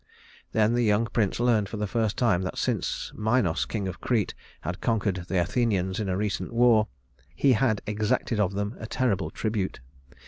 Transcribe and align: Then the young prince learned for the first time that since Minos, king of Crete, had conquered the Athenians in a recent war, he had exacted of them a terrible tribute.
Then 0.51 0.73
the 0.73 0.81
young 0.83 1.05
prince 1.05 1.39
learned 1.39 1.69
for 1.69 1.77
the 1.77 1.85
first 1.85 2.17
time 2.17 2.41
that 2.41 2.57
since 2.57 3.11
Minos, 3.15 3.67
king 3.67 3.87
of 3.87 4.01
Crete, 4.01 4.33
had 4.61 4.81
conquered 4.81 5.17
the 5.27 5.39
Athenians 5.39 5.99
in 5.99 6.09
a 6.09 6.17
recent 6.17 6.51
war, 6.51 6.87
he 7.35 7.53
had 7.53 7.83
exacted 7.85 8.39
of 8.39 8.53
them 8.55 8.75
a 8.79 8.87
terrible 8.87 9.29
tribute. 9.29 9.79